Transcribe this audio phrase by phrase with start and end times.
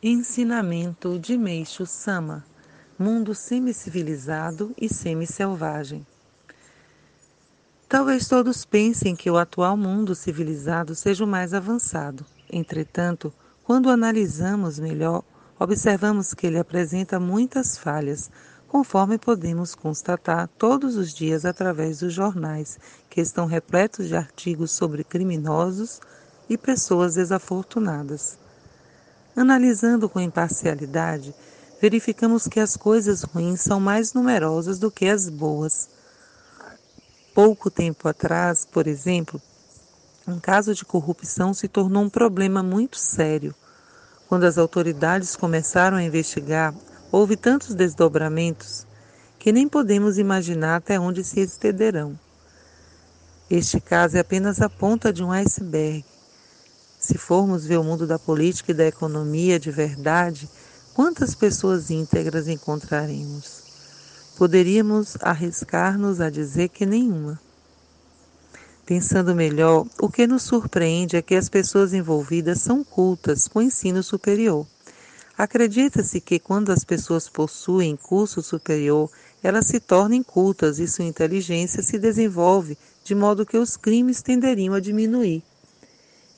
[0.00, 2.44] Ensinamento de Meixo Sama
[2.96, 6.06] Mundo semi-civilizado e semi-selvagem.
[7.88, 12.24] Talvez todos pensem que o atual mundo civilizado seja o mais avançado.
[12.48, 13.34] Entretanto,
[13.64, 15.24] quando analisamos melhor,
[15.58, 18.30] observamos que ele apresenta muitas falhas,
[18.68, 22.78] conforme podemos constatar todos os dias através dos jornais,
[23.10, 26.00] que estão repletos de artigos sobre criminosos
[26.48, 28.38] e pessoas desafortunadas.
[29.38, 31.32] Analisando com imparcialidade,
[31.80, 35.88] verificamos que as coisas ruins são mais numerosas do que as boas.
[37.32, 39.40] Pouco tempo atrás, por exemplo,
[40.26, 43.54] um caso de corrupção se tornou um problema muito sério.
[44.28, 46.74] Quando as autoridades começaram a investigar,
[47.12, 48.88] houve tantos desdobramentos
[49.38, 52.18] que nem podemos imaginar até onde se estenderão.
[53.48, 56.04] Este caso é apenas a ponta de um iceberg
[57.08, 60.46] se formos ver o mundo da política e da economia de verdade,
[60.92, 63.62] quantas pessoas íntegras encontraremos?
[64.36, 67.40] Poderíamos arriscar-nos a dizer que nenhuma.
[68.84, 74.02] Pensando melhor, o que nos surpreende é que as pessoas envolvidas são cultas com ensino
[74.02, 74.66] superior.
[75.36, 79.10] Acredita-se que quando as pessoas possuem curso superior,
[79.42, 84.74] elas se tornem cultas e sua inteligência se desenvolve de modo que os crimes tenderiam
[84.74, 85.42] a diminuir.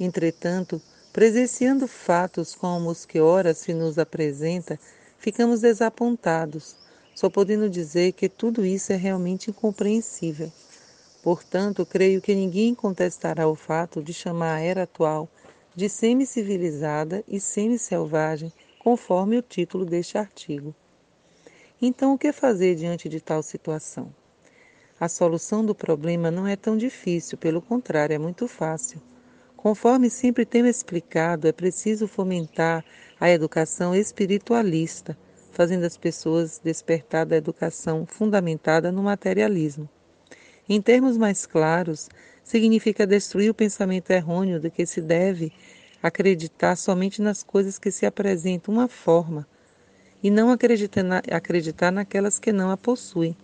[0.00, 0.80] Entretanto,
[1.12, 4.80] presenciando fatos como os que ora se nos apresenta,
[5.18, 6.74] ficamos desapontados,
[7.14, 10.50] só podendo dizer que tudo isso é realmente incompreensível.
[11.22, 15.28] Portanto, creio que ninguém contestará o fato de chamar a era atual
[15.76, 20.74] de semi-civilizada e semi-selvagem, conforme o título deste artigo.
[21.80, 24.10] Então, o que fazer diante de tal situação?
[24.98, 29.09] A solução do problema não é tão difícil, pelo contrário, é muito fácil.
[29.62, 32.82] Conforme sempre tenho explicado, é preciso fomentar
[33.20, 35.18] a educação espiritualista,
[35.52, 39.86] fazendo as pessoas despertar da educação fundamentada no materialismo.
[40.66, 42.08] Em termos mais claros,
[42.42, 45.52] significa destruir o pensamento errôneo de que se deve
[46.02, 49.46] acreditar somente nas coisas que se apresentam uma forma
[50.22, 53.36] e não acreditar, na, acreditar naquelas que não a possuem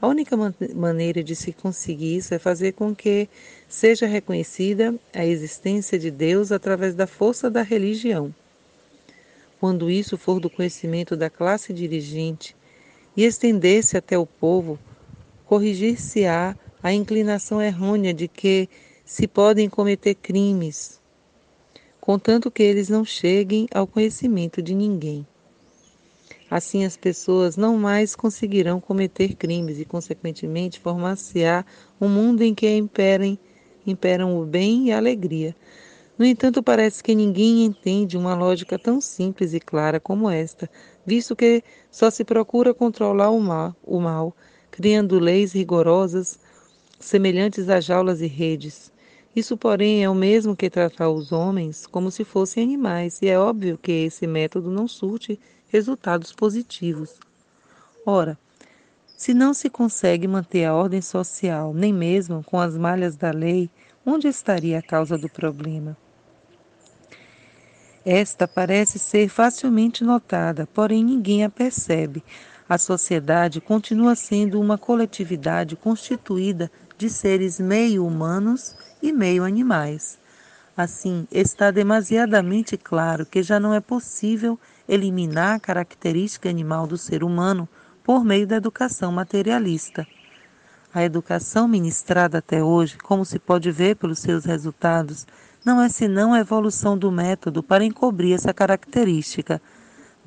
[0.00, 3.28] a única man maneira de se conseguir isso é fazer com que
[3.68, 8.34] seja reconhecida a existência de Deus através da força da religião.
[9.60, 12.56] Quando isso for do conhecimento da classe dirigente
[13.14, 14.78] e estender-se até o povo,
[15.44, 18.70] corrigir-se-á a inclinação errônea de que
[19.04, 20.98] se podem cometer crimes,
[22.00, 25.26] contanto que eles não cheguem ao conhecimento de ninguém.
[26.50, 31.64] Assim, as pessoas não mais conseguirão cometer crimes e, consequentemente, formar-se-á
[32.00, 33.38] um mundo em que imperem,
[33.86, 35.54] imperam o bem e a alegria.
[36.18, 40.68] No entanto, parece que ninguém entende uma lógica tão simples e clara como esta,
[41.06, 44.36] visto que só se procura controlar o mal, o mal
[44.70, 46.38] criando leis rigorosas
[46.98, 48.92] semelhantes a jaulas e redes.
[49.34, 53.38] Isso, porém, é o mesmo que tratar os homens como se fossem animais, e é
[53.38, 55.40] óbvio que esse método não surte
[55.70, 57.18] resultados positivos.
[58.04, 58.38] Ora,
[59.16, 63.70] se não se consegue manter a ordem social, nem mesmo com as malhas da lei,
[64.04, 65.96] onde estaria a causa do problema?
[68.04, 72.24] Esta parece ser facilmente notada, porém ninguém a percebe.
[72.66, 80.18] A sociedade continua sendo uma coletividade constituída de seres meio humanos e meio animais.
[80.76, 84.58] Assim, está demasiadamente claro que já não é possível
[84.90, 87.68] eliminar a característica animal do ser humano
[88.02, 90.04] por meio da educação materialista.
[90.92, 95.24] A educação ministrada até hoje, como se pode ver pelos seus resultados,
[95.64, 99.62] não é senão a evolução do método para encobrir essa característica.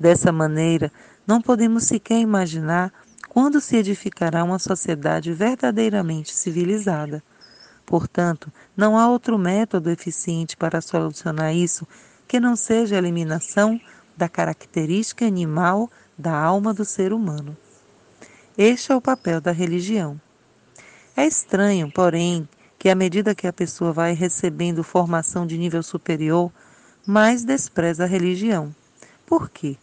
[0.00, 0.90] Dessa maneira,
[1.26, 2.90] não podemos sequer imaginar
[3.28, 7.22] quando se edificará uma sociedade verdadeiramente civilizada.
[7.84, 11.86] Portanto, não há outro método eficiente para solucionar isso
[12.26, 13.78] que não seja a eliminação
[14.16, 17.56] da característica animal da alma do ser humano.
[18.56, 20.20] Este é o papel da religião.
[21.16, 26.52] É estranho, porém, que à medida que a pessoa vai recebendo formação de nível superior,
[27.06, 28.74] mais despreza a religião.
[29.26, 29.76] Por quê?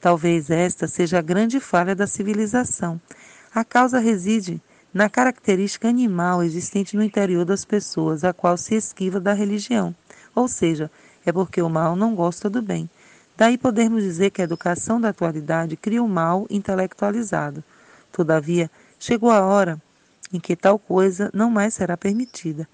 [0.00, 3.00] Talvez esta seja a grande falha da civilização.
[3.54, 4.60] A causa reside
[4.92, 9.94] na característica animal existente no interior das pessoas, a qual se esquiva da religião.
[10.34, 10.90] Ou seja,
[11.24, 12.88] é porque o mal não gosta do bem.
[13.36, 17.62] Daí podemos dizer que a educação da atualidade cria o mal intelectualizado.
[18.10, 19.80] Todavia, chegou a hora
[20.32, 22.66] em que tal coisa não mais será permitida.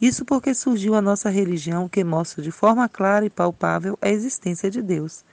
[0.00, 4.70] Isso porque surgiu a nossa religião que mostra de forma clara e palpável a existência
[4.70, 5.24] de Deus.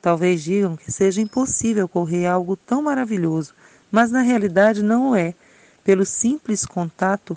[0.00, 3.54] Talvez digam que seja impossível ocorrer algo tão maravilhoso,
[3.90, 5.34] mas na realidade não é.
[5.84, 7.36] Pelo simples contato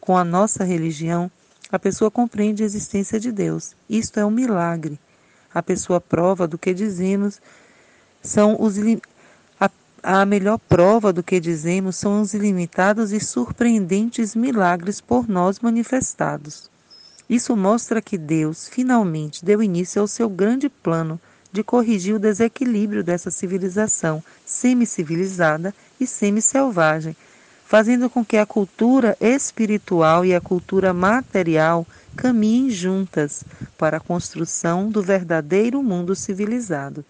[0.00, 1.30] com a nossa religião,
[1.70, 3.74] a pessoa compreende a existência de Deus.
[3.88, 4.98] Isto é um milagre.
[5.56, 7.40] A pessoa prova do que dizemos
[8.22, 8.76] são os
[9.58, 9.70] a,
[10.02, 16.68] a melhor prova do que dizemos são os ilimitados e surpreendentes milagres por nós manifestados.
[17.26, 21.18] Isso mostra que Deus finalmente deu início ao seu grande plano
[21.50, 27.16] de corrigir o desequilíbrio dessa civilização semi-civilizada e semi-selvagem,
[27.66, 31.84] fazendo com que a cultura espiritual e a cultura material
[32.14, 33.44] caminhem juntas
[33.76, 37.04] para a construção do verdadeiro mundo civilizado.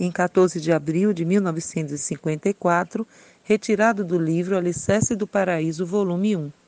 [0.00, 3.06] Em 14 de abril de 1954,
[3.44, 6.61] retirado do livro Alicerce do Paraíso, volume 1.